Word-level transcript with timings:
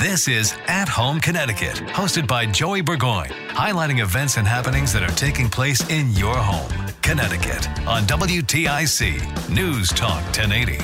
This 0.00 0.28
is 0.28 0.54
At 0.66 0.88
Home 0.88 1.20
Connecticut, 1.20 1.74
hosted 1.88 2.26
by 2.26 2.46
Joey 2.46 2.80
Burgoyne, 2.80 3.28
highlighting 3.50 4.00
events 4.00 4.38
and 4.38 4.48
happenings 4.48 4.94
that 4.94 5.02
are 5.02 5.14
taking 5.14 5.50
place 5.50 5.86
in 5.90 6.10
your 6.12 6.38
home, 6.38 6.70
Connecticut, 7.02 7.68
on 7.86 8.04
WTIC 8.04 9.50
News 9.50 9.90
Talk 9.90 10.22
1080. 10.34 10.78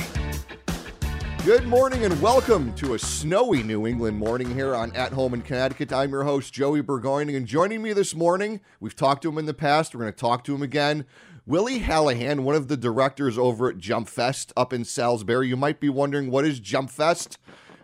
Good 1.43 1.65
morning 1.65 2.05
and 2.05 2.21
welcome 2.21 2.75
to 2.75 2.93
a 2.93 2.99
snowy 2.99 3.63
New 3.63 3.87
England 3.87 4.19
morning 4.19 4.53
here 4.53 4.75
on 4.75 4.95
At 4.95 5.13
Home 5.13 5.33
in 5.33 5.41
Connecticut. 5.41 5.91
I'm 5.91 6.11
your 6.11 6.25
host, 6.25 6.53
Joey 6.53 6.81
Burgoyne, 6.81 7.29
and 7.29 7.47
joining 7.47 7.81
me 7.81 7.93
this 7.93 8.13
morning, 8.13 8.61
we've 8.79 8.95
talked 8.95 9.23
to 9.23 9.29
him 9.29 9.39
in 9.39 9.47
the 9.47 9.53
past, 9.55 9.95
we're 9.95 10.01
going 10.01 10.13
to 10.13 10.19
talk 10.19 10.43
to 10.43 10.53
him 10.53 10.61
again. 10.61 11.05
Willie 11.47 11.79
Hallahan, 11.79 12.41
one 12.41 12.53
of 12.53 12.67
the 12.67 12.77
directors 12.77 13.35
over 13.35 13.67
at 13.67 13.79
Jump 13.79 14.09
Fest 14.09 14.53
up 14.55 14.71
in 14.71 14.85
Salisbury. 14.85 15.47
You 15.47 15.57
might 15.57 15.79
be 15.79 15.89
wondering, 15.89 16.29
what 16.29 16.45
is 16.45 16.59
Jump 16.59 16.91
Fest? 16.91 17.39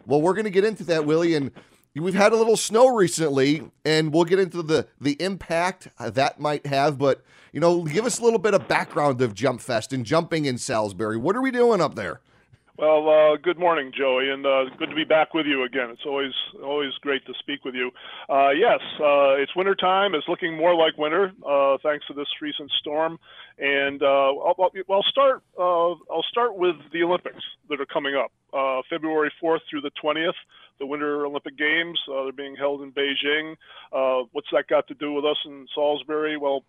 Well, 0.06 0.22
we're 0.22 0.34
going 0.34 0.46
to 0.46 0.52
get 0.52 0.64
into 0.66 0.84
that, 0.86 1.06
Willie, 1.06 1.36
and 1.36 1.52
we've 1.96 2.14
had 2.14 2.34
a 2.34 2.36
little 2.36 2.58
snow 2.58 2.96
recently, 2.96 3.70
and 3.86 4.14
we'll 4.14 4.26
get 4.26 4.40
into 4.40 4.62
the 4.64 4.88
the 5.00 5.22
impact 5.22 5.88
that 6.00 6.40
might 6.40 6.66
have. 6.66 6.98
But 6.98 7.24
you 7.52 7.60
know, 7.60 7.84
give 7.84 8.06
us 8.06 8.20
a 8.20 8.24
little 8.24 8.40
bit 8.40 8.54
of 8.54 8.68
background 8.68 9.22
of 9.22 9.34
Jump 9.34 9.62
Fest 9.62 9.94
and 9.94 10.06
jumping 10.06 10.46
in 10.46 10.58
Salisbury. 10.58 11.18
What 11.18 11.36
are 11.36 11.42
we 11.42 11.52
doing 11.52 11.82
up 11.82 11.96
there? 11.96 12.22
Well, 12.76 13.08
uh, 13.08 13.38
good 13.38 13.60
morning, 13.60 13.92
Joey, 13.96 14.32
and 14.32 14.44
uh, 14.48 14.64
good 14.80 14.90
to 14.90 14.96
be 14.96 15.04
back 15.04 15.36
with 15.36 15.46
you 15.46 15.64
again. 15.64 15.92
It's 15.92 16.08
always 16.08 16.32
always 16.64 16.92
great 17.02 17.24
to 17.28 17.34
speak 17.38 17.64
with 17.64 17.76
you. 17.76 17.92
Uh, 18.28 18.50
yes, 18.50 18.80
uh, 19.00 19.38
it's 19.38 19.56
winter 19.56 19.76
time. 19.76 20.16
It's 20.16 20.28
looking 20.28 20.58
more 20.58 20.74
like 20.74 20.98
winter 20.98 21.32
uh, 21.48 21.78
thanks 21.84 22.08
to 22.08 22.16
this 22.16 22.26
recent 22.42 22.72
storm. 22.80 23.20
And 23.60 24.02
uh, 24.02 24.06
I'll, 24.08 24.72
I'll, 24.90 25.04
start. 25.04 25.44
I'll 25.60 26.26
start 26.32 26.56
with 26.56 26.76
the 26.92 27.04
Olympics 27.04 27.44
that 27.70 27.80
are 27.80 27.86
coming 27.86 28.16
up, 28.16 28.32
February 28.90 29.32
4th 29.42 29.60
through 29.70 29.82
the 29.82 29.92
20th. 30.04 30.34
The 30.80 30.88
Winter 30.88 31.28
Olympic 31.28 31.56
Games. 31.56 32.00
they're 32.08 32.32
being 32.32 32.56
held 32.56 32.82
in 32.82 32.92
Beijing. 32.92 33.56
what's 34.32 34.48
that 34.52 34.66
got 34.68 34.88
to 34.88 34.96
do 34.96 35.14
with 35.14 35.26
us 35.26 35.38
in 35.46 35.68
Salisbury? 35.76 36.38
Well, 36.38 36.64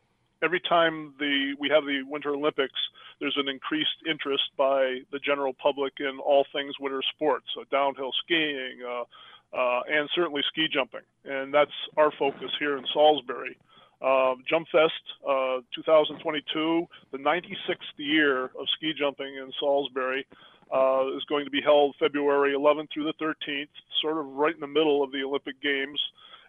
every 0.45 0.61
time 0.61 1.14
the 1.19 1.55
we 1.58 1.68
have 1.70 1.85
the 1.85 2.02
Winter 2.07 2.30
Olympics, 2.30 2.79
there's 3.20 3.36
an 3.36 3.48
increased 3.48 4.05
interest 4.08 4.45
by 4.57 5.01
the 5.11 5.18
general 5.18 5.55
public 5.55 5.95
in 6.01 6.18
all 6.18 6.45
things 6.52 6.74
winter 6.79 7.02
sports, 7.14 7.46
so 7.55 7.64
downhill 7.70 8.13
skiing, 8.24 8.79
uh, 8.86 9.05
uh, 9.57 9.80
and 9.89 10.08
certainly 10.14 10.42
ski 10.48 10.68
jumping. 10.73 11.07
And 11.24 11.52
that's 11.52 11.73
our 11.96 12.13
focus 12.18 12.51
here 12.58 12.77
in 12.77 12.85
Salisbury. 12.92 13.57
Uh, 14.02 14.35
Jump 14.48 14.67
Fest 14.70 14.92
uh, 15.27 15.64
2022, 15.74 16.86
the 17.13 17.18
96th 17.18 17.77
year 17.97 18.45
of 18.45 18.68
ski 18.77 18.92
jumping 18.92 19.36
in 19.36 19.51
Salisbury, 19.58 20.27
uh, 20.74 21.17
is 21.17 21.24
going 21.24 21.45
to 21.45 21.51
be 21.51 21.63
held 21.63 21.95
February 21.98 22.52
11th 22.52 22.89
through 22.92 23.05
the 23.05 23.14
13th, 23.24 23.68
sort 24.02 24.18
of 24.18 24.27
right 24.27 24.55
in 24.55 24.61
the 24.61 24.67
middle 24.67 25.02
of 25.02 25.13
the 25.13 25.23
Olympic 25.23 25.61
Games 25.63 26.01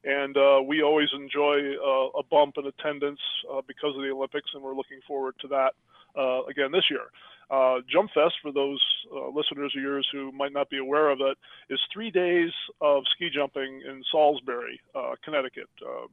and 0.06 0.38
uh, 0.38 0.62
we 0.66 0.84
always 0.84 1.10
enjoy 1.14 1.58
uh, 1.76 2.20
a 2.20 2.24
bump 2.30 2.56
in 2.58 2.68
attendance 2.68 3.20
uh, 3.52 3.62
because 3.68 3.96
of 3.96 4.04
the 4.04 4.12
Olympics, 4.12 4.52
and 4.54 4.64
we're 4.64 4.76
looking 4.76 5.00
forward 5.08 5.34
to 5.42 5.48
that 5.48 5.74
uh, 6.18 6.44
again 6.46 6.72
this 6.72 6.86
year. 6.90 7.10
Uh, 7.50 7.80
Jump 7.92 8.10
Fest, 8.14 8.36
for 8.42 8.52
those 8.52 8.82
uh, 9.14 9.30
listeners 9.30 9.74
of 9.76 9.82
yours 9.82 10.08
who 10.12 10.32
might 10.32 10.54
not 10.54 10.70
be 10.70 10.78
aware 10.78 11.10
of 11.10 11.20
it, 11.22 11.38
is 11.70 11.80
three 11.92 12.10
days 12.10 12.52
of 12.82 13.04
ski 13.16 13.30
jumping 13.34 13.82
in 13.88 14.04
Salisbury, 14.12 14.80
Connecticut. 15.24 15.70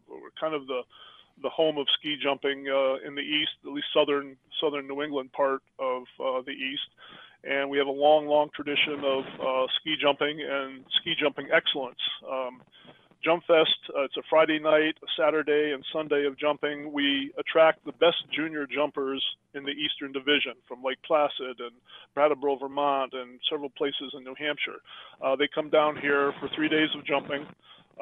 we're 0.09 0.33
kind 0.41 0.55
of 0.55 0.67
the 0.67 0.83
the 1.43 1.49
home 1.49 1.79
of 1.79 1.87
ski 1.99 2.17
jumping 2.23 2.67
in 3.07 3.15
the 3.15 3.23
east, 3.23 3.53
at 3.65 3.73
least 3.73 3.87
southern 3.95 4.37
southern 4.61 4.87
New 4.87 5.03
England 5.03 5.33
part 5.33 5.63
of 5.79 6.05
the 6.19 6.53
east 6.53 6.89
and 7.45 7.69
we 7.69 7.77
have 7.77 7.89
a 7.89 7.91
long, 7.91 8.29
long 8.29 8.51
tradition 8.55 9.03
of 9.05 9.25
ski 9.81 9.97
jumping 10.01 10.41
and 10.41 10.85
ski 11.01 11.15
jumping 11.19 11.49
excellence. 11.53 11.99
Um, 12.31 12.63
Jump 13.25 13.45
Fest. 13.47 13.79
Uh, 13.97 14.03
it's 14.03 14.17
a 14.17 14.23
Friday 14.29 14.59
night, 14.59 14.97
a 15.03 15.07
Saturday, 15.17 15.73
and 15.73 15.85
Sunday 15.93 16.27
of 16.27 16.37
jumping. 16.39 16.93
We 16.93 17.33
attract 17.39 17.85
the 17.85 17.93
best 17.93 18.17
junior 18.35 18.67
jumpers 18.67 19.23
in 19.55 19.63
the 19.63 19.71
Eastern 19.71 20.13
Division 20.13 20.55
from 20.67 20.83
Lake 20.83 20.99
Placid 21.07 21.61
and 21.61 21.73
Brattleboro, 22.15 22.57
Vermont, 22.57 23.13
and 23.15 23.39
several 23.49 23.71
places 23.71 24.13
in 24.17 24.25
New 24.25 24.35
Hampshire. 24.35 24.83
Uh, 25.23 25.37
they 25.37 25.49
come 25.55 25.71
down 25.71 25.97
here 25.97 26.33
for 26.41 26.49
three 26.55 26.69
days 26.69 26.89
of 26.97 27.07
jumping. 27.07 27.47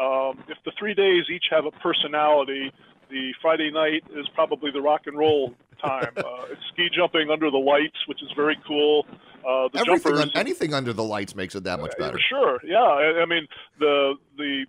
Um, 0.01 0.43
if 0.49 0.57
the 0.65 0.73
three 0.79 0.95
days 0.95 1.25
each 1.31 1.47
have 1.51 1.67
a 1.67 1.73
personality, 1.73 2.73
the 3.11 3.33
Friday 3.43 3.71
night 3.71 4.05
is 4.17 4.27
probably 4.35 4.71
the 4.71 4.81
rock 4.81 5.03
and 5.07 5.19
roll 5.19 5.55
time. 5.83 6.13
Uh, 6.17 6.45
it's 6.51 6.61
ski 6.73 6.89
jumping 6.95 7.31
under 7.31 7.51
the 7.51 7.59
lights, 7.59 7.97
which 8.07 8.23
is 8.23 8.29
very 8.37 8.57
cool. 8.67 9.07
Uh, 9.47 9.69
the 9.73 9.81
Everything, 9.81 10.17
jumpers, 10.17 10.31
anything 10.35 10.75
under 10.75 10.93
the 10.93 11.05
lights 11.05 11.35
makes 11.35 11.55
it 11.55 11.65
that 11.65 11.81
much 11.81 11.97
better. 11.99 12.19
Sure, 12.29 12.61
yeah. 12.65 12.79
I, 12.79 13.23
I 13.23 13.27
mean, 13.27 13.47
the 13.79 14.15
the 14.37 14.67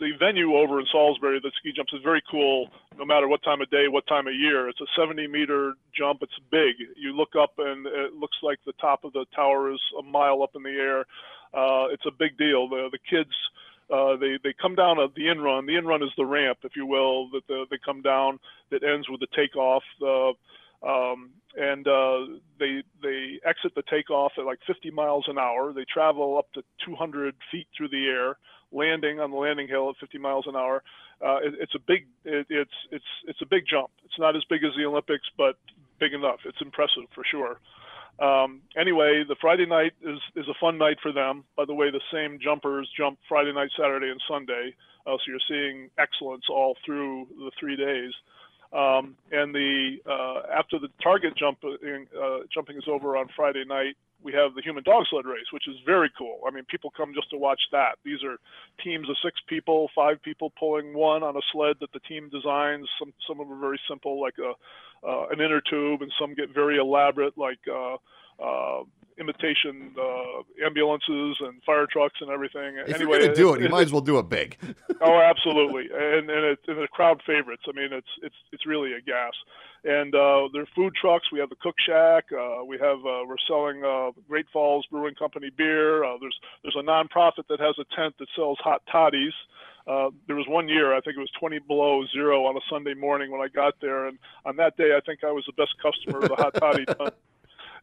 the 0.00 0.12
venue 0.18 0.56
over 0.56 0.80
in 0.80 0.86
Salisbury 0.90 1.40
that 1.42 1.52
ski 1.58 1.72
jumps 1.76 1.92
is 1.92 2.00
very 2.02 2.22
cool. 2.30 2.68
No 2.98 3.04
matter 3.04 3.28
what 3.28 3.42
time 3.42 3.60
of 3.60 3.70
day, 3.70 3.86
what 3.88 4.06
time 4.06 4.26
of 4.26 4.34
year, 4.34 4.68
it's 4.68 4.80
a 4.80 4.86
70 4.98 5.26
meter 5.28 5.74
jump. 5.96 6.22
It's 6.22 6.32
big. 6.50 6.74
You 6.96 7.12
look 7.12 7.36
up 7.40 7.52
and 7.58 7.86
it 7.86 8.14
looks 8.14 8.36
like 8.42 8.58
the 8.66 8.72
top 8.80 9.04
of 9.04 9.12
the 9.12 9.26
tower 9.34 9.72
is 9.72 9.80
a 9.98 10.02
mile 10.02 10.42
up 10.42 10.56
in 10.56 10.62
the 10.62 10.70
air. 10.70 11.00
Uh, 11.52 11.92
it's 11.92 12.06
a 12.06 12.10
big 12.10 12.36
deal. 12.38 12.68
The 12.68 12.88
the 12.90 12.98
kids. 13.08 13.34
Uh, 13.92 14.16
they 14.16 14.38
they 14.44 14.54
come 14.60 14.76
down 14.76 15.00
at 15.00 15.14
the 15.14 15.28
in 15.28 15.40
run. 15.40 15.66
The 15.66 15.76
in 15.76 15.84
run 15.84 16.02
is 16.02 16.10
the 16.16 16.24
ramp, 16.24 16.58
if 16.62 16.76
you 16.76 16.86
will, 16.86 17.28
that 17.30 17.46
the, 17.48 17.66
they 17.70 17.78
come 17.84 18.02
down 18.02 18.38
that 18.70 18.84
ends 18.84 19.08
with 19.08 19.18
the 19.20 19.26
takeoff. 19.34 19.82
Uh, 20.00 20.32
um, 20.86 21.30
and 21.56 21.86
uh, 21.86 22.38
they 22.58 22.82
they 23.02 23.40
exit 23.44 23.74
the 23.74 23.82
takeoff 23.90 24.32
at 24.38 24.44
like 24.44 24.60
50 24.66 24.90
miles 24.90 25.26
an 25.28 25.38
hour. 25.38 25.72
They 25.72 25.84
travel 25.92 26.38
up 26.38 26.52
to 26.54 26.62
200 26.84 27.34
feet 27.50 27.66
through 27.76 27.88
the 27.88 28.06
air 28.06 28.36
landing 28.72 29.18
on 29.18 29.30
the 29.30 29.36
landing 29.36 29.68
hill 29.68 29.90
at 29.90 29.96
50 29.96 30.18
miles 30.18 30.46
an 30.46 30.56
hour. 30.56 30.82
Uh, 31.24 31.38
it, 31.42 31.54
it's 31.60 31.74
a 31.74 31.78
big 31.78 32.06
it, 32.24 32.46
it's 32.48 32.70
it's 32.90 33.04
it's 33.26 33.42
a 33.42 33.46
big 33.46 33.64
jump. 33.68 33.90
It's 34.04 34.18
not 34.18 34.36
as 34.36 34.44
big 34.48 34.64
as 34.64 34.70
the 34.76 34.84
Olympics, 34.84 35.28
but 35.36 35.56
big 35.98 36.14
enough. 36.14 36.40
It's 36.44 36.60
impressive 36.60 37.04
for 37.14 37.24
sure. 37.30 37.60
Um, 38.20 38.60
anyway, 38.76 39.24
the 39.26 39.36
Friday 39.40 39.66
night 39.66 39.92
is 40.02 40.18
is 40.36 40.46
a 40.48 40.54
fun 40.60 40.78
night 40.78 40.98
for 41.02 41.12
them. 41.12 41.44
By 41.56 41.64
the 41.64 41.74
way, 41.74 41.90
the 41.90 42.00
same 42.12 42.38
jumpers 42.42 42.88
jump 42.96 43.18
Friday 43.28 43.52
night, 43.52 43.70
Saturday, 43.76 44.10
and 44.10 44.20
Sunday, 44.28 44.74
uh, 45.06 45.16
so 45.16 45.22
you're 45.26 45.48
seeing 45.48 45.90
excellence 45.98 46.44
all 46.48 46.76
through 46.84 47.26
the 47.38 47.50
three 47.58 47.76
days. 47.76 48.12
Um, 48.72 49.16
and 49.32 49.52
the 49.52 49.96
uh, 50.06 50.46
after 50.56 50.78
the 50.78 50.88
target 51.02 51.36
jump 51.36 51.58
uh, 51.64 52.38
jumping 52.54 52.76
is 52.76 52.84
over 52.86 53.16
on 53.16 53.26
Friday 53.34 53.64
night, 53.66 53.96
we 54.22 54.32
have 54.32 54.54
the 54.54 54.62
human 54.62 54.84
dog 54.84 55.04
sled 55.10 55.24
race, 55.24 55.50
which 55.52 55.66
is 55.66 55.76
very 55.84 56.10
cool. 56.16 56.40
I 56.46 56.50
mean, 56.50 56.64
people 56.64 56.92
come 56.96 57.12
just 57.14 57.30
to 57.30 57.38
watch 57.38 57.60
that. 57.72 57.96
These 58.04 58.22
are 58.22 58.36
teams 58.84 59.08
of 59.08 59.16
six 59.24 59.40
people, 59.48 59.88
five 59.94 60.22
people 60.22 60.52
pulling 60.58 60.94
one 60.94 61.22
on 61.22 61.36
a 61.36 61.40
sled 61.52 61.76
that 61.80 61.92
the 61.92 62.00
team 62.00 62.28
designs. 62.28 62.88
Some 62.98 63.12
some 63.26 63.40
of 63.40 63.48
them 63.48 63.56
are 63.56 63.60
very 63.60 63.80
simple, 63.88 64.20
like 64.20 64.36
a 64.38 64.52
uh, 65.06 65.26
an 65.30 65.40
inner 65.40 65.60
tube, 65.60 66.02
and 66.02 66.12
some 66.20 66.34
get 66.34 66.54
very 66.54 66.78
elaborate, 66.78 67.36
like 67.38 67.60
uh, 67.66 67.96
uh, 68.42 68.82
imitation 69.20 69.94
uh, 70.00 70.64
ambulances 70.66 71.36
and 71.40 71.62
fire 71.64 71.86
trucks 71.86 72.16
and 72.20 72.30
everything. 72.30 72.76
If 72.78 72.94
anyway, 72.94 73.18
you're 73.18 73.26
gonna 73.26 73.34
do 73.34 73.54
it, 73.54 73.60
it, 73.60 73.64
you 73.64 73.68
might 73.68 73.82
as 73.82 73.92
well 73.92 74.00
do 74.00 74.18
it 74.18 74.28
big. 74.28 74.56
oh, 75.00 75.20
absolutely, 75.20 75.88
and 75.92 76.30
and, 76.30 76.44
it, 76.44 76.58
and 76.66 76.78
the 76.78 76.88
crowd 76.88 77.22
favorites. 77.26 77.62
I 77.68 77.72
mean, 77.72 77.92
it's 77.92 78.08
it's 78.22 78.34
it's 78.52 78.66
really 78.66 78.94
a 78.94 79.00
gas. 79.00 79.32
And 79.82 80.14
uh, 80.14 80.48
their 80.52 80.66
food 80.76 80.92
trucks. 81.00 81.32
We 81.32 81.38
have 81.38 81.48
the 81.48 81.56
Cook 81.56 81.76
Shack. 81.86 82.26
Uh, 82.32 82.64
we 82.64 82.76
have 82.78 82.98
uh, 82.98 83.24
we're 83.26 83.40
selling 83.46 83.82
uh, 83.82 84.10
Great 84.28 84.46
Falls 84.52 84.84
Brewing 84.90 85.14
Company 85.14 85.50
beer. 85.56 86.04
Uh, 86.04 86.18
there's 86.20 86.38
there's 86.62 86.76
a 86.78 86.82
nonprofit 86.82 87.46
that 87.48 87.60
has 87.60 87.76
a 87.78 87.96
tent 87.96 88.14
that 88.18 88.28
sells 88.36 88.58
hot 88.62 88.82
toddies. 88.90 89.32
Uh, 89.86 90.10
there 90.26 90.36
was 90.36 90.46
one 90.46 90.68
year, 90.68 90.94
I 90.94 91.00
think 91.00 91.16
it 91.16 91.20
was 91.20 91.30
20 91.40 91.60
below 91.60 92.04
zero 92.12 92.44
on 92.44 92.54
a 92.54 92.60
Sunday 92.68 92.92
morning 92.92 93.32
when 93.32 93.40
I 93.40 93.48
got 93.48 93.74
there, 93.80 94.06
and 94.06 94.18
on 94.44 94.56
that 94.56 94.76
day, 94.76 94.94
I 94.94 95.00
think 95.00 95.24
I 95.24 95.32
was 95.32 95.44
the 95.46 95.54
best 95.54 95.74
customer 95.82 96.22
of 96.22 96.28
the 96.28 96.36
hot 96.36 96.54
toddy. 96.54 96.84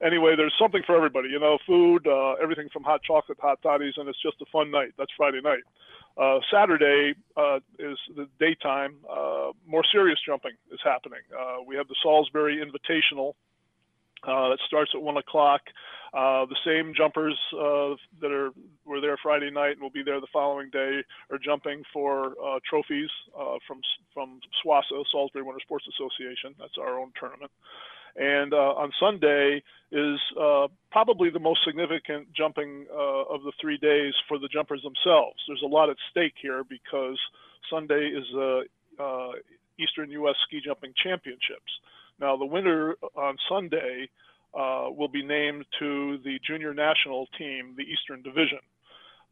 anyway, 0.03 0.35
there's 0.35 0.53
something 0.59 0.81
for 0.85 0.95
everybody. 0.95 1.29
You 1.29 1.39
know, 1.39 1.57
food, 1.65 2.07
uh, 2.07 2.33
everything 2.41 2.69
from 2.71 2.83
hot 2.83 3.01
chocolate, 3.03 3.37
hot 3.41 3.59
toddies, 3.61 3.93
and 3.97 4.07
it's 4.07 4.21
just 4.21 4.41
a 4.41 4.45
fun 4.51 4.71
night. 4.71 4.93
That's 4.97 5.11
Friday 5.17 5.41
night. 5.41 5.63
Uh, 6.17 6.39
Saturday 6.51 7.13
uh, 7.35 7.59
is 7.77 7.97
the 8.15 8.27
daytime. 8.39 8.95
Uh, 9.09 9.51
more 9.67 9.83
serious 9.91 10.19
jumping 10.25 10.53
is 10.71 10.79
happening. 10.83 11.21
Uh, 11.37 11.57
we 11.65 11.75
have 11.75 11.87
the 11.87 11.95
Salisbury 12.01 12.57
Invitational 12.57 13.33
uh, 14.23 14.49
that 14.49 14.59
starts 14.65 14.91
at 14.95 15.01
one 15.01 15.17
o'clock. 15.17 15.61
Uh, 16.13 16.45
the 16.45 16.57
same 16.65 16.93
jumpers 16.95 17.37
uh, 17.53 17.93
that 18.21 18.31
are 18.31 18.51
were 18.85 19.01
there 19.01 19.17
Friday 19.21 19.51
night 19.51 19.73
and 19.73 19.81
will 19.81 19.91
be 19.91 20.03
there 20.03 20.19
the 20.19 20.27
following 20.33 20.69
day 20.71 21.03
are 21.29 21.37
jumping 21.37 21.83
for 21.93 22.33
uh, 22.43 22.59
trophies 22.67 23.09
uh, 23.37 23.57
from 23.67 23.81
from 24.13 24.39
SWASA, 24.65 25.03
Salisbury 25.11 25.43
Winter 25.43 25.59
Sports 25.61 25.85
Association. 25.87 26.55
That's 26.57 26.77
our 26.79 26.97
own 26.97 27.11
tournament. 27.19 27.51
And 28.17 28.51
uh, 28.51 28.73
on 28.81 28.91
Sunday 28.99 29.61
is 29.91 30.19
uh, 30.41 30.67
probably 30.91 31.29
the 31.29 31.39
most 31.39 31.59
significant 31.63 32.33
jumping 32.33 32.87
uh, 32.91 33.33
of 33.33 33.43
the 33.43 33.53
three 33.61 33.77
days 33.77 34.13
for 34.27 34.39
the 34.39 34.47
jumpers 34.47 34.81
themselves. 34.81 35.37
There's 35.47 35.61
a 35.63 35.67
lot 35.67 35.89
at 35.89 35.97
stake 36.09 36.33
here 36.41 36.63
because 36.67 37.19
Sunday 37.69 38.07
is 38.07 38.25
the 38.33 38.63
uh, 38.99 39.31
Eastern 39.79 40.09
U.S. 40.11 40.35
Ski 40.47 40.61
Jumping 40.65 40.93
Championships. 41.01 41.71
Now, 42.19 42.35
the 42.35 42.45
winner 42.45 42.95
on 43.15 43.37
Sunday 43.47 44.09
uh, 44.57 44.89
will 44.89 45.09
be 45.09 45.23
named 45.23 45.65
to 45.79 46.17
the 46.23 46.39
junior 46.45 46.73
national 46.73 47.27
team, 47.37 47.75
the 47.77 47.83
Eastern 47.83 48.23
Division. 48.23 48.59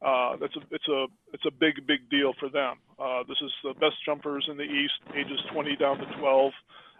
Uh, 0.05 0.35
that's 0.37 0.55
a, 0.55 0.59
it's 0.69 0.87
a 0.87 1.07
it's 1.33 1.45
a 1.47 1.51
big 1.51 1.87
big 1.87 2.07
deal 2.11 2.33
for 2.39 2.49
them. 2.49 2.77
This 3.27 3.37
is 3.41 3.51
the 3.63 3.73
best 3.73 3.95
jumpers 4.05 4.45
in 4.51 4.57
the 4.57 4.63
East, 4.63 4.93
ages 5.17 5.39
20 5.51 5.75
down 5.77 5.97
to 5.97 6.05
12, 6.19 6.51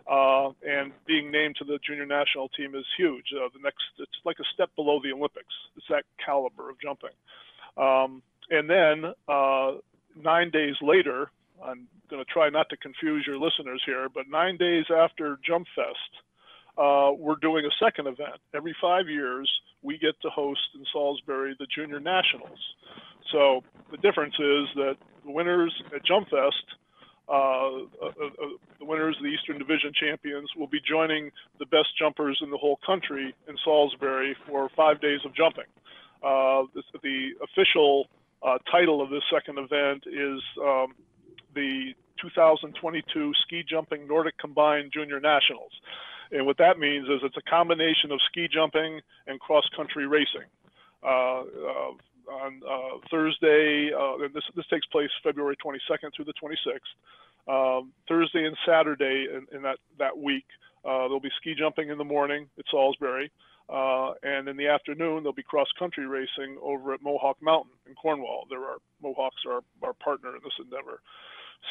uh, 0.09 0.49
and 0.67 0.91
being 1.07 1.31
named 1.31 1.55
to 1.57 1.65
the 1.65 1.79
junior 1.85 2.05
national 2.05 2.49
team 2.49 2.75
is 2.75 2.85
huge. 2.97 3.25
Uh, 3.35 3.49
the 3.53 3.61
next 3.63 3.83
it's 3.99 4.11
like 4.23 4.37
a 4.39 4.47
step 4.53 4.69
below 4.75 4.99
the 5.03 5.11
Olympics. 5.11 5.53
It's 5.77 5.87
that 5.89 6.03
caliber 6.23 6.69
of 6.69 6.79
jumping. 6.79 7.15
Um, 7.77 8.21
and 8.49 8.69
then 8.69 9.13
uh, 9.27 9.71
nine 10.15 10.51
days 10.51 10.75
later, 10.81 11.31
I'm 11.63 11.87
going 12.09 12.23
to 12.23 12.31
try 12.31 12.49
not 12.49 12.69
to 12.69 12.77
confuse 12.77 13.25
your 13.25 13.37
listeners 13.37 13.81
here, 13.85 14.07
but 14.13 14.29
nine 14.29 14.57
days 14.57 14.85
after 14.95 15.39
Jump 15.45 15.67
Fest, 15.75 16.23
uh, 16.77 17.11
we're 17.17 17.37
doing 17.41 17.65
a 17.65 17.83
second 17.83 18.07
event. 18.07 18.37
Every 18.53 18.75
five 18.81 19.07
years, 19.07 19.49
we 19.81 19.97
get 19.97 20.19
to 20.21 20.29
host 20.29 20.61
in 20.75 20.85
Salisbury 20.91 21.55
the 21.57 21.67
Junior 21.73 21.99
Nationals. 21.99 22.59
So 23.31 23.63
the 23.91 23.97
difference 23.97 24.35
is 24.35 24.67
that 24.75 24.95
the 25.25 25.31
winners 25.31 25.73
at 25.95 26.05
Jump 26.05 26.29
Fest, 26.29 26.65
uh, 27.27 27.33
uh, 27.33 28.07
uh, 28.07 28.31
the 28.79 28.85
winners 28.85 29.15
of 29.17 29.23
the 29.23 29.29
Eastern 29.29 29.57
Division 29.57 29.91
champions, 29.99 30.49
will 30.55 30.67
be 30.67 30.79
joining 30.87 31.31
the 31.59 31.65
best 31.65 31.89
jumpers 31.97 32.39
in 32.43 32.51
the 32.51 32.57
whole 32.57 32.79
country 32.85 33.33
in 33.47 33.55
Salisbury 33.63 34.35
for 34.47 34.69
five 34.75 35.01
days 35.01 35.19
of 35.25 35.35
jumping. 35.35 35.65
Uh, 36.23 36.63
this, 36.73 36.83
the 37.01 37.31
official 37.41 38.07
uh, 38.43 38.57
title 38.71 39.01
of 39.01 39.09
this 39.09 39.23
second 39.33 39.57
event 39.57 40.03
is 40.07 40.41
um, 40.61 40.93
the 41.55 41.93
2022 42.21 43.33
Ski 43.43 43.63
Jumping 43.67 44.07
Nordic 44.07 44.37
Combined 44.37 44.91
Junior 44.93 45.19
Nationals. 45.19 45.71
And 46.31 46.45
what 46.45 46.57
that 46.57 46.79
means 46.79 47.07
is 47.07 47.21
it's 47.23 47.37
a 47.37 47.49
combination 47.49 48.11
of 48.11 48.19
ski 48.29 48.47
jumping 48.51 49.01
and 49.27 49.39
cross 49.39 49.63
country 49.75 50.07
racing. 50.07 50.49
On 52.31 52.61
uh, 52.67 52.97
Thursday, 53.11 53.91
uh, 53.93 54.27
this, 54.33 54.43
this 54.55 54.65
takes 54.67 54.85
place 54.87 55.09
February 55.23 55.55
22nd 55.63 56.15
through 56.15 56.25
the 56.25 56.33
26th. 56.41 56.79
Um, 57.47 57.91
Thursday 58.07 58.45
and 58.45 58.57
Saturday 58.65 59.27
in, 59.31 59.45
in 59.55 59.61
that, 59.63 59.77
that 59.99 60.17
week, 60.17 60.45
uh, 60.83 61.05
there'll 61.05 61.19
be 61.19 61.31
ski 61.39 61.55
jumping 61.57 61.89
in 61.89 61.97
the 61.97 62.03
morning 62.03 62.47
at 62.57 62.65
Salisbury. 62.71 63.31
Uh, 63.67 64.13
and 64.21 64.47
in 64.47 64.57
the 64.57 64.67
afternoon, 64.67 65.23
there'll 65.23 65.33
be 65.33 65.43
cross 65.43 65.67
country 65.77 66.05
racing 66.05 66.57
over 66.61 66.93
at 66.93 67.01
Mohawk 67.01 67.37
Mountain 67.41 67.73
in 67.87 67.95
Cornwall. 67.95 68.45
There 68.49 68.63
are 68.63 68.77
Mohawks 69.01 69.41
are 69.47 69.61
our 69.83 69.93
partner 69.93 70.35
in 70.35 70.41
this 70.43 70.53
endeavor. 70.59 71.01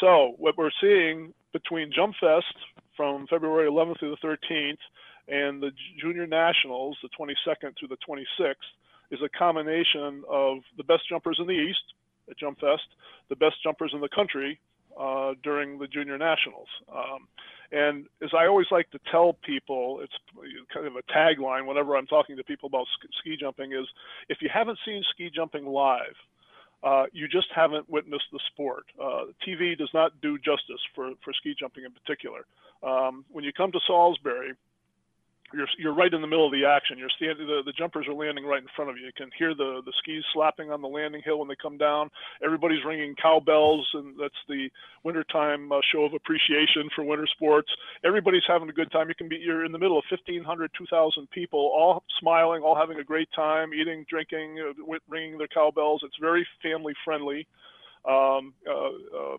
So 0.01 0.35
what 0.39 0.56
we're 0.56 0.75
seeing 0.81 1.33
between 1.53 1.93
Jump 1.95 2.15
Fest 2.21 2.55
from 2.97 3.27
February 3.29 3.71
11th 3.71 4.01
through 4.01 4.17
the 4.21 4.27
13th 4.27 4.79
and 5.29 5.62
the 5.62 5.71
Junior 6.01 6.27
Nationals, 6.27 6.99
the 7.03 7.09
22nd 7.19 7.79
through 7.79 7.89
the 7.89 7.97
26th, 8.06 8.55
is 9.11 9.21
a 9.23 9.29
combination 9.29 10.23
of 10.29 10.59
the 10.77 10.85
best 10.85 11.09
jumpers 11.09 11.39
in 11.41 11.47
the 11.47 11.53
East 11.53 11.95
at 12.31 12.39
Jump 12.39 12.59
Fest, 12.61 12.89
the 13.29 13.37
best 13.37 13.56
jumpers 13.62 13.93
in 13.95 14.01
the 14.01 14.09
country 14.09 14.59
uh, 14.99 15.35
during 15.43 15.79
the 15.79 15.87
Junior 15.87 16.19
Nationals. 16.19 16.69
Um, 16.93 17.29
and 17.73 18.06
as 18.23 18.31
I 18.37 18.47
always 18.47 18.67
like 18.71 18.91
to 18.91 19.01
tell 19.11 19.33
people, 19.45 20.01
it's 20.03 20.12
kind 20.73 20.87
of 20.87 20.95
a 20.97 21.03
tagline 21.12 21.67
whenever 21.67 21.97
I'm 21.97 22.06
talking 22.06 22.37
to 22.37 22.45
people 22.45 22.69
about 22.69 22.87
ski 23.19 23.37
jumping 23.39 23.73
is 23.73 23.87
if 24.29 24.39
you 24.41 24.49
haven't 24.53 24.79
seen 24.85 25.03
ski 25.11 25.31
jumping 25.35 25.67
live, 25.67 26.15
uh, 26.85 27.06
you 27.12 27.27
just 27.27 27.49
haven't 27.55 27.89
witnessed 27.89 28.27
the 28.31 28.39
sport. 28.53 28.85
Uh, 29.03 29.25
TV 29.47 29.77
does 29.77 29.89
not 29.95 30.21
do 30.21 30.37
justice 30.39 30.81
for, 30.95 31.12
for 31.25 31.33
ski 31.33 31.55
jumping 31.59 31.85
in 31.85 31.91
particular. 31.91 32.45
Um, 32.83 33.25
when 33.33 33.43
you 33.43 33.53
come 33.53 33.73
to 33.73 33.81
Salisbury, 33.87 34.53
you're, 35.55 35.69
you're 35.79 35.95
right 35.95 36.12
in 36.12 36.21
the 36.21 36.27
middle 36.27 36.47
of 36.47 36.53
the 36.53 36.65
action. 36.65 36.99
You're 36.99 37.12
standing, 37.17 37.47
the, 37.47 37.62
the 37.65 37.73
jumpers 37.73 38.06
are 38.09 38.15
landing 38.15 38.45
right 38.45 38.61
in 38.62 38.69
front 38.75 38.91
of 38.91 38.97
you. 38.97 39.06
You 39.06 39.12
can 39.17 39.31
hear 39.39 39.55
the, 39.55 39.83
the 39.85 39.93
skis 39.99 40.25
slapping 40.33 40.71
on 40.71 40.83
the 40.83 40.89
landing 40.89 41.23
hill 41.25 41.39
when 41.39 41.49
they 41.49 41.56
come 41.61 41.79
down. 41.79 42.11
Everybody's 42.45 42.85
ringing 42.85 43.15
cowbells, 43.21 43.89
and 43.95 44.15
that's 44.21 44.35
the 44.49 44.69
wintertime 45.05 45.71
uh, 45.73 45.81
show 45.93 46.05
of 46.05 46.15
appreciation 46.15 46.89
for 46.95 47.05
winter 47.05 47.27
sports. 47.27 47.69
Everybody's 48.05 48.47
having 48.47 48.69
a 48.69 48.73
good 48.73 48.91
time. 48.91 49.09
You 49.09 49.15
can 49.15 49.29
be, 49.29 49.37
you're 49.37 49.65
in 49.65 49.73
the 49.73 49.79
middle 49.79 49.99
of 49.99 50.05
1,500, 50.11 50.71
2,000 50.77 51.31
people, 51.31 51.61
all 51.61 52.03
smiling, 52.21 52.62
all 52.62 52.77
having 52.77 52.99
a 52.99 53.05
great 53.05 53.29
time, 53.35 53.73
eating, 53.73 54.05
drinking, 54.09 54.59
uh, 54.61 54.99
ringing 55.09 55.39
their 55.39 55.49
cowbells. 55.49 56.03
It's 56.05 56.19
very 56.21 56.47
family 56.62 56.95
friendly. 57.05 57.47
Um, 58.06 58.53
uh, 58.69 58.89
uh 59.17 59.37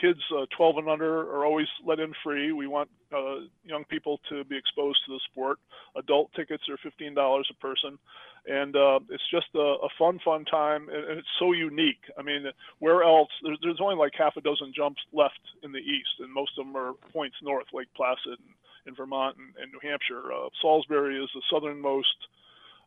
kids 0.00 0.20
uh, 0.36 0.46
12 0.56 0.78
and 0.78 0.88
under 0.88 1.20
are 1.20 1.44
always 1.44 1.66
let 1.84 2.00
in 2.00 2.12
free. 2.22 2.52
We 2.52 2.66
want 2.66 2.88
uh, 3.14 3.46
young 3.64 3.84
people 3.84 4.20
to 4.28 4.44
be 4.44 4.56
exposed 4.56 4.98
to 5.06 5.12
the 5.12 5.20
sport. 5.30 5.58
Adult 5.96 6.30
tickets 6.34 6.62
are 6.68 6.78
$15 6.78 7.14
a 7.16 7.54
person, 7.54 7.98
and 8.46 8.76
uh, 8.76 9.00
it's 9.10 9.28
just 9.30 9.46
a, 9.54 9.58
a, 9.58 9.88
fun, 9.98 10.20
fun 10.24 10.44
time, 10.44 10.88
and, 10.88 11.18
it's 11.18 11.28
so 11.38 11.52
unique. 11.52 12.02
I 12.18 12.22
mean, 12.22 12.44
where 12.78 13.02
else? 13.02 13.30
There's, 13.42 13.58
there's, 13.62 13.80
only 13.80 13.96
like 13.96 14.12
half 14.16 14.36
a 14.36 14.40
dozen 14.40 14.72
jumps 14.74 15.00
left 15.12 15.40
in 15.62 15.72
the 15.72 15.78
east, 15.78 16.20
and 16.20 16.32
most 16.32 16.52
of 16.58 16.66
them 16.66 16.76
are 16.76 16.92
points 17.12 17.36
north, 17.42 17.66
Lake 17.72 17.88
Placid, 17.96 18.38
and, 18.38 18.54
in 18.86 18.94
Vermont 18.94 19.36
and, 19.36 19.54
and 19.62 19.72
New 19.72 19.80
Hampshire. 19.82 20.32
Uh, 20.32 20.48
Salisbury 20.62 21.22
is 21.22 21.30
the 21.34 21.42
southernmost 21.50 22.16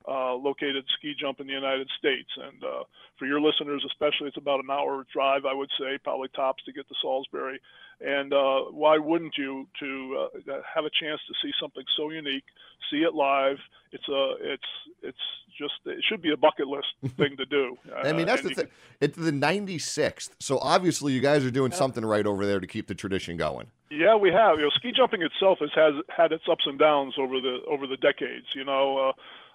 uh, 0.08 0.34
located 0.36 0.86
ski 0.98 1.13
jump 1.20 1.39
in 1.39 1.48
the 1.48 1.53
United 1.53 1.89
States. 1.98 2.29
And 2.38 2.63
uh, 2.63 2.84
for 3.17 3.25
your 3.25 3.39
listeners, 3.39 3.84
especially, 3.86 4.27
it's 4.27 4.38
about 4.38 4.63
an 4.63 4.70
hour 4.72 5.05
drive, 5.13 5.46
I 5.46 5.53
would 5.53 5.70
say, 5.79 5.98
probably 6.03 6.29
tops 6.29 6.63
to 6.65 6.72
get 6.72 6.88
to 6.88 6.96
Salisbury. 7.01 7.60
And 8.00 8.34
uh, 8.34 8.62
why 8.72 8.98
wouldn't 8.98 9.38
you 9.38 9.67
to 9.79 10.27
uh, 10.48 10.53
have 10.74 10.86
a 10.86 10.89
chance 10.89 11.22
to 11.27 11.34
see 11.41 11.51
something 11.60 11.84
so 11.96 12.10
unique, 12.10 12.46
see 12.89 13.03
it 13.03 13.13
live? 13.13 13.58
It's 13.91 14.08
a, 14.08 14.36
it's, 14.39 14.63
it's 15.03 15.17
just, 15.55 15.74
it 15.86 16.03
should 16.10 16.22
be 16.22 16.31
a 16.31 16.38
bucket 16.38 16.67
list 16.67 16.88
thing 17.17 17.38
to 17.38 17.46
do. 17.46 17.77
I 18.03 18.13
mean, 18.13 18.25
that's 18.25 18.41
the 18.41 18.50
thing. 18.50 18.65
Can... 18.65 18.74
It's 19.01 19.17
the 19.17 19.31
96th, 19.31 20.31
so 20.39 20.58
obviously 20.60 21.13
you 21.13 21.22
guys 21.22 21.46
are 21.46 21.51
doing 21.51 21.72
yeah. 21.72 21.77
something 21.77 22.03
right 22.03 22.25
over 22.25 22.46
there 22.46 22.60
to 22.60 22.67
keep 22.67 22.88
the 22.88 22.96
tradition 22.96 23.38
going. 23.38 23.67
Yeah, 23.91 24.15
we 24.15 24.31
have. 24.31 24.58
You 24.58 24.63
know, 24.63 24.70
ski 24.70 24.93
jumping 24.96 25.22
itself 25.22 25.60
has 25.60 25.70
has 25.75 25.93
had 26.08 26.31
its 26.31 26.46
ups 26.50 26.63
and 26.65 26.79
downs 26.79 27.15
over 27.17 27.41
the 27.41 27.60
over 27.70 27.86
the 27.86 27.98
decades. 27.98 28.48
You 28.55 28.63
know, 28.63 29.12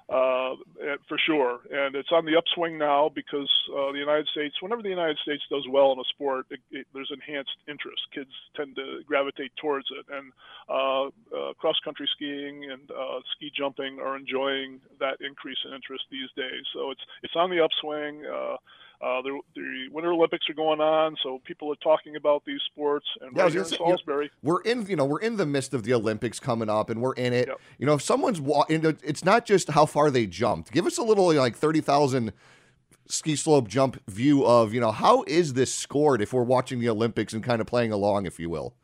uh, 0.09 0.53
uh, 0.53 0.55
for 1.09 1.19
sure. 1.19 1.61
And 1.71 1.97
it's 1.97 2.13
on 2.13 2.25
the 2.25 2.37
upswing 2.37 2.79
now 2.79 3.11
because 3.13 3.51
uh, 3.73 3.91
the 3.93 3.99
United 3.99 4.29
States, 4.29 4.55
whenever 4.61 4.83
the 4.83 4.89
United 4.89 5.19
States 5.19 5.43
does 5.51 5.67
well 5.69 5.93
in 5.93 5.99
a 5.99 6.05
sport, 6.15 6.47
it, 6.51 6.61
it, 6.71 6.87
there's 6.95 7.11
enhanced 7.13 7.57
interest. 7.69 8.01
Kids 8.15 8.31
tend 8.55 8.77
to 8.77 9.01
gravitate 9.07 9.53
towards 9.61 9.87
it. 9.91 10.07
And 10.13 10.33
uh, 10.69 11.07
uh 11.35 11.55
cross 11.55 11.77
country 11.85 12.09
skiing 12.15 12.71
and 12.71 12.91
uh, 12.91 13.21
ski 13.35 13.51
jumping 13.57 13.99
are 13.99 14.17
enjoying 14.17 14.81
that 15.01 15.19
increase 15.21 15.59
in 15.67 15.75
interest 15.75 16.05
these 16.11 16.31
days. 16.37 16.65
So 16.73 16.91
it's, 16.91 17.03
it's 17.23 17.35
on 17.37 17.51
the 17.51 17.63
upswing. 17.63 18.23
Uh, 19.00 19.21
the, 19.23 19.41
the 19.55 19.88
Winter 19.93 20.12
Olympics 20.12 20.49
are 20.49 20.55
going 20.55 20.81
on, 20.81 21.17
so 21.23 21.41
people 21.45 21.71
are 21.71 21.76
talking 21.76 22.17
about 22.17 22.45
these 22.47 22.61
sports. 22.71 23.07
And 23.21 23.37
Yeah, 23.37 23.45
right 23.45 23.53
here 23.53 23.61
in 23.61 23.67
say, 23.67 23.76
you 23.76 23.81
know, 23.81 23.88
Salisbury, 23.88 24.31
we're 24.43 24.62
in, 24.62 24.87
you 24.87 24.97
know, 24.97 25.05
we're 25.05 25.21
in 25.21 25.37
the 25.37 25.47
midst 25.47 25.75
of 25.75 25.83
the 25.83 25.93
Olympics 25.93 26.41
coming 26.41 26.71
up, 26.71 26.88
and 26.88 27.03
we're 27.03 27.15
in 27.15 27.33
it. 27.33 27.49
Yep. 27.49 27.61
You 27.79 27.87
know, 27.87 27.95
if 27.95 28.03
someone's 28.03 28.41
know, 28.41 28.95
it's 29.03 29.25
not 29.25 29.45
just 29.45 29.71
how 29.71 29.87
far 29.87 30.11
they 30.11 30.26
jumped. 30.26 30.73
Give 30.73 30.87
us 30.87 30.97
a 30.99 31.03
little 31.03 31.33
like 31.35 31.57
thirty 31.57 31.81
thousand 31.81 32.33
ski 33.09 33.37
slope 33.37 33.69
jump 33.69 34.00
view 34.09 34.45
of, 34.45 34.75
you 34.75 34.81
know, 34.81 34.91
how 34.91 35.25
is 35.26 35.55
this 35.55 35.73
scored 35.73 36.21
if 36.21 36.33
we're 36.33 36.43
watching 36.43 36.81
the 36.81 36.88
Olympics 36.88 37.33
and 37.33 37.43
kind 37.43 37.61
of 37.61 37.67
playing 37.67 37.93
along, 37.93 38.26
if 38.26 38.38
you 38.41 38.50
will. 38.50 38.75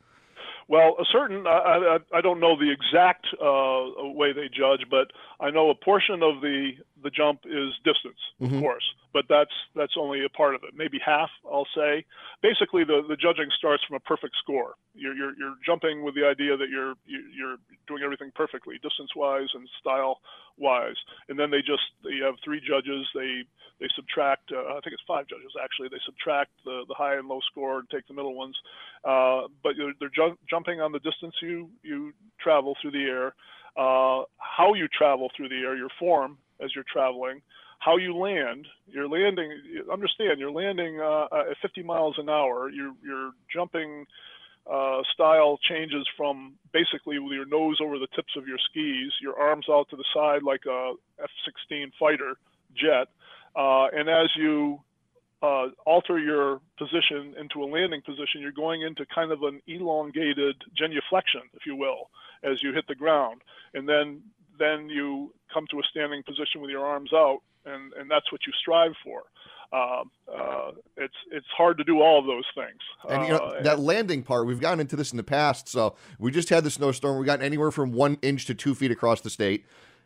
Well, 0.72 0.96
a 0.98 1.04
certain 1.12 1.46
I, 1.46 1.98
I, 2.00 2.18
I 2.18 2.20
don't 2.22 2.40
know 2.40 2.56
the 2.56 2.72
exact 2.72 3.26
uh, 3.36 4.08
way 4.16 4.32
they 4.32 4.48
judge, 4.48 4.88
but 4.90 5.12
I 5.38 5.50
know 5.50 5.68
a 5.68 5.74
portion 5.74 6.22
of 6.22 6.40
the 6.40 6.70
the 7.04 7.10
jump 7.10 7.40
is 7.44 7.74
distance, 7.84 8.16
of 8.40 8.48
course, 8.62 8.86
but 9.12 9.26
that's 9.28 9.52
that's 9.76 9.96
only 9.98 10.24
a 10.24 10.30
part 10.30 10.54
of 10.54 10.62
it. 10.64 10.72
Maybe 10.74 10.98
half, 11.04 11.28
I'll 11.44 11.68
say. 11.76 12.06
Basically, 12.40 12.84
the, 12.84 13.02
the 13.06 13.16
judging 13.16 13.50
starts 13.58 13.84
from 13.84 13.96
a 13.96 14.00
perfect 14.00 14.34
score. 14.42 14.72
You're, 14.94 15.14
you're 15.14 15.34
you're 15.38 15.56
jumping 15.66 16.04
with 16.04 16.14
the 16.14 16.24
idea 16.24 16.56
that 16.56 16.70
you're 16.70 16.94
you- 17.04 17.28
you're 17.36 17.56
doing 17.86 18.02
everything 18.02 18.32
perfectly, 18.34 18.76
distance 18.82 19.10
wise 19.14 19.48
and 19.52 19.68
style 19.78 20.20
wise, 20.56 20.96
and 21.28 21.38
then 21.38 21.50
they 21.50 21.60
just 21.60 21.84
you 22.04 22.24
have 22.24 22.36
three 22.42 22.62
judges. 22.66 23.04
They 23.14 23.44
they 23.82 23.88
subtract. 23.96 24.52
Uh, 24.52 24.78
I 24.78 24.80
think 24.80 24.94
it's 24.94 25.02
five 25.08 25.26
judges 25.26 25.50
actually. 25.62 25.88
They 25.88 26.00
subtract 26.06 26.52
the, 26.64 26.84
the 26.86 26.94
high 26.94 27.16
and 27.16 27.26
low 27.26 27.40
score 27.50 27.80
and 27.80 27.90
take 27.90 28.06
the 28.06 28.14
middle 28.14 28.34
ones. 28.36 28.56
Uh, 29.04 29.48
but 29.62 29.72
they're 29.98 30.08
ju- 30.14 30.38
jumping 30.48 30.80
on 30.80 30.92
the 30.92 31.00
distance 31.00 31.34
you 31.42 31.68
you 31.82 32.12
travel 32.40 32.76
through 32.80 32.92
the 32.92 33.02
air, 33.02 33.34
uh, 33.76 34.22
how 34.38 34.74
you 34.74 34.86
travel 34.86 35.30
through 35.36 35.48
the 35.48 35.56
air, 35.56 35.76
your 35.76 35.90
form 35.98 36.38
as 36.62 36.70
you're 36.76 36.84
traveling, 36.90 37.42
how 37.80 37.96
you 37.96 38.16
land. 38.16 38.68
You're 38.86 39.08
landing. 39.08 39.50
Understand? 39.92 40.38
You're 40.38 40.52
landing 40.52 41.00
uh, 41.00 41.26
at 41.50 41.56
50 41.60 41.82
miles 41.82 42.14
an 42.18 42.28
hour. 42.28 42.70
You're 42.70 42.94
you're 43.04 43.32
jumping. 43.52 44.06
Uh, 44.64 45.02
style 45.12 45.58
changes 45.68 46.06
from 46.16 46.52
basically 46.72 47.18
with 47.18 47.32
your 47.32 47.44
nose 47.46 47.78
over 47.82 47.98
the 47.98 48.06
tips 48.14 48.36
of 48.36 48.46
your 48.46 48.58
skis, 48.70 49.10
your 49.20 49.36
arms 49.36 49.66
out 49.68 49.88
to 49.90 49.96
the 49.96 50.04
side 50.14 50.44
like 50.44 50.60
a 50.70 50.92
F-16 51.20 51.90
fighter 51.98 52.36
jet, 52.76 53.08
uh, 53.56 53.86
and 53.92 54.08
as 54.08 54.28
you 54.36 54.80
uh, 55.42 55.66
alter 55.84 56.18
your 56.18 56.60
position 56.78 57.34
into 57.38 57.62
a 57.62 57.66
landing 57.66 58.00
position, 58.02 58.40
you're 58.40 58.52
going 58.52 58.82
into 58.82 59.04
kind 59.06 59.32
of 59.32 59.42
an 59.42 59.60
elongated 59.66 60.56
genuflection, 60.76 61.42
if 61.54 61.66
you 61.66 61.74
will, 61.74 62.10
as 62.44 62.62
you 62.62 62.72
hit 62.72 62.86
the 62.88 62.94
ground, 62.94 63.42
and 63.74 63.88
then 63.88 64.22
then 64.58 64.88
you 64.88 65.32
come 65.52 65.66
to 65.70 65.80
a 65.80 65.82
standing 65.90 66.22
position 66.22 66.60
with 66.60 66.70
your 66.70 66.84
arms 66.86 67.10
out, 67.12 67.40
and, 67.64 67.92
and 67.94 68.10
that's 68.10 68.30
what 68.30 68.42
you 68.46 68.52
strive 68.60 68.92
for. 69.02 69.22
Uh, 69.72 70.04
uh, 70.32 70.70
it's 70.98 71.14
it's 71.30 71.46
hard 71.56 71.78
to 71.78 71.84
do 71.84 72.02
all 72.02 72.18
of 72.18 72.26
those 72.26 72.44
things. 72.54 72.78
And 73.08 73.24
you 73.24 73.30
know 73.30 73.38
Uh, 73.38 73.62
that 73.62 73.80
landing 73.80 74.22
part, 74.22 74.46
we've 74.46 74.60
gotten 74.60 74.80
into 74.80 74.96
this 74.96 75.10
in 75.12 75.16
the 75.16 75.22
past. 75.22 75.68
So 75.68 75.96
we 76.18 76.30
just 76.30 76.50
had 76.50 76.62
the 76.62 76.70
snowstorm. 76.70 77.18
We 77.18 77.24
got 77.24 77.40
anywhere 77.40 77.70
from 77.70 77.92
one 77.92 78.18
inch 78.20 78.44
to 78.46 78.54
two 78.54 78.74
feet 78.74 78.90
across 78.90 79.22
the 79.22 79.30
state. 79.30 79.64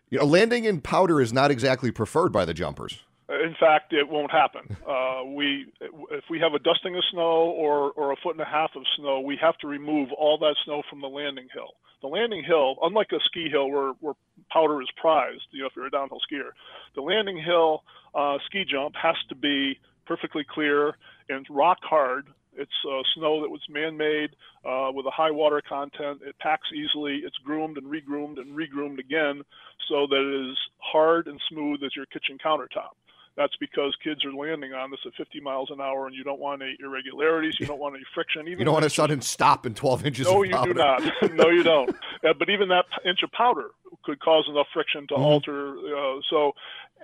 You 0.09 0.21
know, 0.21 0.25
landing 0.25 0.65
in 0.65 0.81
powder 0.81 1.21
is 1.21 1.33
not 1.33 1.51
exactly 1.51 1.91
preferred 1.91 2.33
by 2.33 2.45
the 2.45 2.55
jumpers. 2.55 3.03
In 3.29 3.57
fact, 3.59 3.93
it 3.93 4.09
won't 4.09 4.31
happen. 4.31 4.77
Uh, 4.87 5.25
we, 5.25 5.67
if 6.13 6.23
we 6.31 6.39
have 6.39 6.55
a 6.55 6.61
dusting 6.61 6.95
of 6.95 7.03
snow 7.11 7.51
or, 7.51 7.91
or 7.93 8.13
a 8.13 8.17
foot 8.23 8.37
and 8.37 8.41
a 8.41 8.45
half 8.45 8.71
of 8.77 8.83
snow, 8.97 9.19
we 9.19 9.37
have 9.41 9.59
to 9.59 9.67
remove 9.67 10.11
all 10.13 10.39
that 10.39 10.55
snow 10.65 10.81
from 10.89 11.01
the 11.01 11.09
landing 11.09 11.49
hill. 11.53 11.75
The 12.03 12.07
landing 12.07 12.45
hill, 12.45 12.77
unlike 12.83 13.09
a 13.11 13.19
ski 13.25 13.49
hill 13.51 13.69
where, 13.69 13.93
where 14.01 14.15
powder 14.53 14.81
is 14.81 14.89
prized, 14.97 15.43
you 15.51 15.63
know, 15.63 15.67
if 15.67 15.73
you're 15.75 15.87
a 15.87 15.91
downhill 15.91 16.21
skier, 16.21 16.51
the 16.95 17.01
landing 17.01 17.43
hill 17.43 17.83
uh, 18.15 18.39
ski 18.47 18.65
jump 18.65 18.95
has 18.95 19.17
to 19.29 19.35
be 19.35 19.79
perfectly 20.07 20.45
clear 20.49 20.95
and 21.29 21.45
rock 21.51 21.79
hard. 21.83 22.29
It's 22.57 22.71
uh, 22.89 23.03
snow 23.17 23.43
that 23.43 23.51
was 23.51 23.61
man-made 23.69 24.31
uh, 24.65 24.91
with 24.93 25.07
a 25.07 25.11
high 25.11 25.33
water 25.33 25.61
content. 25.69 26.21
It 26.25 26.39
packs 26.39 26.69
easily. 26.73 27.23
It's 27.25 27.37
groomed 27.45 27.77
and 27.77 27.87
regroomed 27.87 28.39
and 28.39 28.57
regroomed 28.57 29.01
again, 29.01 29.43
so 29.89 30.07
that 30.07 30.21
it 30.21 30.51
is 30.51 30.57
hard 30.79 31.27
and 31.27 31.41
smooth 31.51 31.83
as 31.83 31.95
your 31.97 32.07
kitchen 32.07 32.39
countertop. 32.39 32.95
That's 33.37 33.55
because 33.61 33.95
kids 34.03 34.25
are 34.25 34.33
landing 34.33 34.73
on 34.73 34.91
this 34.91 35.01
at 35.07 35.13
50 35.15 35.41
miles 35.41 35.71
an 35.71 35.81
hour, 35.81 36.07
and 36.07 36.17
you 36.17 36.25
don't 36.25 36.41
want 36.41 36.63
any 36.63 36.77
irregularities. 36.81 37.61
You 37.61 37.67
don't 37.67 37.79
want 37.79 37.95
any 37.95 38.05
friction. 38.15 38.43
Even 38.49 38.59
You 38.61 38.65
don't 38.65 38.75
want 38.75 38.87
a 38.87 38.91
sudden 38.91 39.21
stop 39.21 39.67
in 39.67 39.75
12 39.75 40.07
inches 40.07 40.27
no, 40.27 40.43
you 40.43 40.53
powder. 40.55 40.73
do 40.73 40.79
not. 40.79 41.03
no, 41.35 41.49
you 41.51 41.63
don't. 41.63 41.91
Uh, 42.25 42.33
but 42.39 42.49
even 42.49 42.69
that 42.69 42.87
inch 43.05 43.23
of 43.23 43.31
powder 43.33 43.69
could 44.05 44.21
cause 44.21 44.47
enough 44.49 44.67
friction 44.73 45.07
to 45.09 45.15
Mm-hmm. 45.15 45.23
alter. 45.23 45.77
Uh, 45.79 46.21
so, 46.31 46.53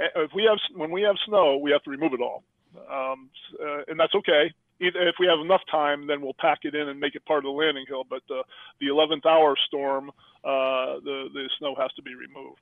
uh, 0.00 0.22
if 0.22 0.30
we 0.34 0.44
have 0.44 0.58
when 0.74 0.90
we 0.90 1.02
have 1.02 1.16
snow, 1.26 1.58
we 1.58 1.70
have 1.70 1.82
to 1.82 1.90
remove 1.90 2.14
it 2.14 2.20
all, 2.20 2.42
um, 2.90 3.28
uh, 3.62 3.82
and 3.88 4.00
that's 4.00 4.14
okay. 4.14 4.52
If 4.80 5.14
we 5.20 5.26
have 5.26 5.38
enough 5.38 5.60
time, 5.70 6.06
then 6.08 6.22
we'll 6.22 6.34
pack 6.40 6.60
it 6.64 6.74
in 6.74 6.88
and 6.88 6.98
make 6.98 7.14
it 7.14 7.24
part 7.24 7.38
of 7.38 7.44
the 7.44 7.50
landing 7.50 7.84
hill. 7.86 8.04
But 8.08 8.22
uh, 8.30 8.42
the 8.80 8.86
11th 8.88 9.24
hour 9.26 9.54
storm, 9.66 10.10
uh, 10.44 10.98
the 11.04 11.28
the 11.32 11.48
snow 11.58 11.74
has 11.78 11.92
to 11.92 12.02
be 12.02 12.14
removed. 12.14 12.60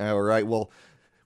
All 0.00 0.20
right. 0.22 0.44
Well, 0.44 0.70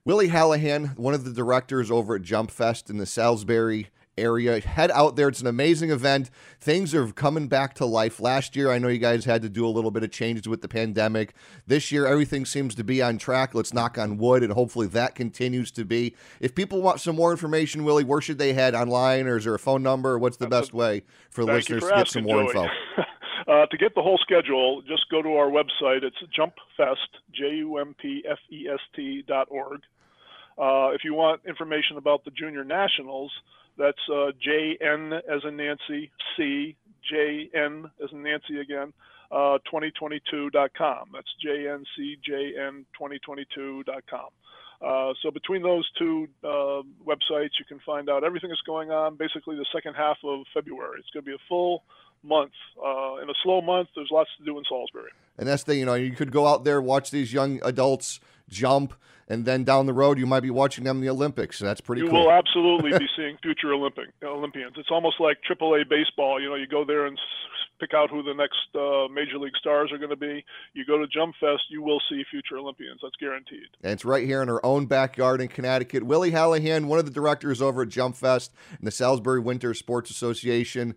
Willie 0.09 0.29
Hallahan, 0.29 0.97
one 0.97 1.13
of 1.13 1.23
the 1.23 1.31
directors 1.31 1.91
over 1.91 2.15
at 2.15 2.23
Jump 2.23 2.49
Fest 2.49 2.89
in 2.89 2.97
the 2.97 3.05
Salisbury 3.05 3.89
area, 4.17 4.59
head 4.59 4.89
out 4.89 5.15
there. 5.15 5.27
It's 5.27 5.39
an 5.39 5.45
amazing 5.45 5.91
event. 5.91 6.31
Things 6.59 6.95
are 6.95 7.11
coming 7.11 7.47
back 7.47 7.75
to 7.75 7.85
life. 7.85 8.19
Last 8.19 8.55
year, 8.55 8.71
I 8.71 8.79
know 8.79 8.87
you 8.87 8.97
guys 8.97 9.25
had 9.25 9.43
to 9.43 9.49
do 9.49 9.67
a 9.67 9.69
little 9.69 9.91
bit 9.91 10.01
of 10.01 10.09
changes 10.09 10.47
with 10.47 10.63
the 10.63 10.67
pandemic. 10.67 11.35
This 11.67 11.91
year, 11.91 12.07
everything 12.07 12.47
seems 12.47 12.73
to 12.73 12.83
be 12.83 13.03
on 13.03 13.19
track. 13.19 13.53
Let's 13.53 13.71
knock 13.71 13.99
on 13.99 14.17
wood, 14.17 14.41
and 14.41 14.51
hopefully 14.51 14.87
that 14.87 15.13
continues 15.13 15.69
to 15.73 15.85
be. 15.85 16.15
If 16.39 16.55
people 16.55 16.81
want 16.81 17.01
some 17.01 17.15
more 17.15 17.29
information, 17.29 17.83
Willie, 17.83 18.03
where 18.03 18.19
should 18.19 18.39
they 18.39 18.53
head 18.53 18.73
online, 18.73 19.27
or 19.27 19.37
is 19.37 19.43
there 19.43 19.53
a 19.53 19.59
phone 19.59 19.83
number? 19.83 20.17
What's 20.17 20.37
the 20.37 20.47
best 20.47 20.73
way 20.73 21.03
for 21.29 21.43
listeners 21.43 21.83
you 21.83 21.89
to 21.89 21.95
get 21.95 22.07
some 22.07 22.23
more 22.23 22.51
Joey. 22.51 22.63
info? 22.63 22.67
uh, 23.47 23.67
to 23.67 23.77
get 23.77 23.93
the 23.93 24.01
whole 24.01 24.17
schedule, 24.17 24.81
just 24.87 25.07
go 25.11 25.21
to 25.21 25.35
our 25.35 25.51
website. 25.51 26.01
It's 26.01 26.17
jumpfest, 26.35 26.95
J-U-M-P-F-E-S-T 27.31 29.23
dot 29.27 29.47
org. 29.51 29.81
Uh, 30.59 30.91
if 30.93 31.05
you 31.05 31.13
want 31.13 31.41
information 31.47 31.95
about 31.97 32.25
the 32.25 32.31
junior 32.31 32.65
nationals, 32.65 33.31
that's 33.77 34.01
uh, 34.11 34.31
JN 34.45 35.13
as 35.13 35.45
in 35.45 35.55
Nancy, 35.55 36.11
C, 36.35 36.75
JN 37.11 37.89
as 38.03 38.11
in 38.11 38.23
Nancy 38.23 38.59
again, 38.59 38.91
uh, 39.31 39.59
2022.com. 39.71 41.11
That's 41.13 41.29
JNCJN2022.com. 41.45 44.29
Uh, 44.81 45.13
so 45.21 45.29
between 45.31 45.61
those 45.61 45.89
two 45.97 46.27
uh, 46.43 46.81
websites, 47.05 47.51
you 47.59 47.65
can 47.67 47.79
find 47.85 48.09
out 48.09 48.23
everything 48.23 48.49
that's 48.49 48.61
going 48.61 48.89
on. 48.91 49.15
Basically, 49.15 49.55
the 49.55 49.65
second 49.73 49.95
half 49.95 50.17
of 50.23 50.45
February. 50.53 50.99
It's 50.99 51.09
going 51.11 51.23
to 51.23 51.29
be 51.29 51.35
a 51.35 51.39
full 51.47 51.83
month. 52.23 52.51
Uh, 52.77 53.17
in 53.21 53.29
a 53.29 53.33
slow 53.43 53.61
month, 53.61 53.89
there's 53.95 54.09
lots 54.11 54.29
to 54.37 54.45
do 54.45 54.57
in 54.57 54.63
Salisbury. 54.69 55.11
And 55.37 55.47
that's 55.47 55.63
the 55.63 55.75
you 55.75 55.85
know 55.85 55.95
you 55.95 56.11
could 56.11 56.31
go 56.31 56.47
out 56.47 56.63
there 56.63 56.81
watch 56.81 57.11
these 57.11 57.33
young 57.33 57.59
adults 57.63 58.21
jump, 58.49 58.93
and 59.27 59.45
then 59.45 59.63
down 59.63 59.85
the 59.85 59.93
road 59.93 60.17
you 60.17 60.25
might 60.25 60.41
be 60.41 60.49
watching 60.49 60.83
them 60.83 60.97
in 60.97 61.01
the 61.01 61.09
Olympics. 61.09 61.59
So 61.59 61.65
that's 61.65 61.81
pretty 61.81 62.01
You 62.01 62.09
cool. 62.09 62.25
will 62.25 62.31
absolutely 62.31 62.97
be 62.97 63.07
seeing 63.15 63.37
future 63.41 63.71
Olympic 63.73 64.07
Olympians. 64.23 64.73
It's 64.77 64.89
almost 64.91 65.19
like 65.19 65.37
AAA 65.49 65.87
baseball. 65.89 66.41
You 66.41 66.49
know, 66.49 66.55
you 66.55 66.67
go 66.67 66.83
there 66.83 67.05
and 67.05 67.17
pick 67.79 67.93
out 67.93 68.09
who 68.09 68.21
the 68.21 68.33
next 68.33 68.57
uh, 68.75 69.07
major 69.13 69.37
league 69.37 69.55
stars 69.57 69.89
are 69.93 69.97
going 69.97 70.09
to 70.09 70.15
be. 70.17 70.43
You 70.73 70.83
go 70.85 70.97
to 70.97 71.07
Jump 71.07 71.35
Fest, 71.39 71.61
you 71.69 71.81
will 71.81 72.01
see 72.09 72.23
future 72.29 72.57
Olympians. 72.57 72.99
That's 73.01 73.15
guaranteed. 73.15 73.67
And 73.81 73.93
it's 73.93 74.03
right 74.03 74.25
here 74.25 74.41
in 74.41 74.49
our 74.49 74.59
own 74.65 74.85
backyard 74.85 75.39
in 75.39 75.47
Connecticut. 75.47 76.03
Willie 76.03 76.31
Hallahan, 76.31 76.85
one 76.85 76.99
of 76.99 77.05
the 77.05 77.11
directors 77.11 77.61
over 77.61 77.83
at 77.83 77.89
Jump 77.89 78.17
Fest 78.17 78.51
and 78.77 78.85
the 78.85 78.91
Salisbury 78.91 79.39
Winter 79.39 79.73
Sports 79.73 80.11
Association. 80.11 80.95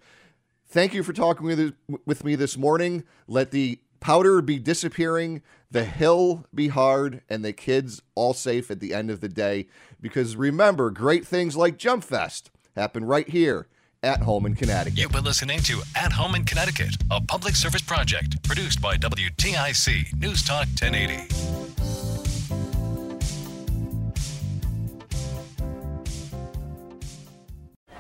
Thank 0.67 0.93
you 0.95 1.03
for 1.03 1.13
talking 1.13 1.47
with, 1.47 1.75
with 2.07 2.25
me 2.25 2.35
this 2.35 2.57
morning. 2.57 3.05
Let 3.29 3.51
the 3.53 3.79
powder 4.03 4.43
be 4.43 4.59
disappearing, 4.59 5.41
the 5.71 5.85
hill 5.85 6.45
be 6.55 6.69
hard, 6.69 7.23
and 7.31 7.43
the 7.43 7.53
kids 7.53 8.03
all 8.15 8.35
safe 8.35 8.71
at 8.71 8.81
the 8.81 8.93
end 8.93 9.11
of 9.11 9.21
the 9.21 9.29
day. 9.29 9.69
Because 10.01 10.37
remember, 10.37 10.91
great 10.91 11.27
things 11.27 11.57
like 11.57 11.79
Jump 11.79 12.05
Fest 12.05 12.51
happen 12.77 13.05
right 13.05 13.29
here 13.29 13.69
at 14.03 14.23
home 14.23 14.45
in 14.45 14.57
Connecticut. 14.57 14.99
You've 14.99 15.13
been 15.13 15.25
listening 15.25 15.61
to 15.61 15.81
At 15.97 16.13
Home 16.13 16.35
in 16.35 16.45
Connecticut, 16.45 16.97
a 17.11 17.21
public 17.21 17.55
service 17.55 17.83
project 17.83 18.43
produced 18.43 18.83
by 18.83 18.97
WTIC 18.97 20.19
News 20.21 20.43
Talk 20.43 20.67
1080. 20.67 21.62